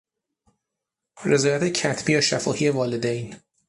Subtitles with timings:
[1.25, 3.35] رضایت کتبی یا شفاهی والدین...